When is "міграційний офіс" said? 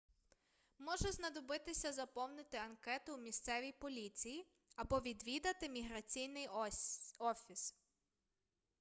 5.69-7.73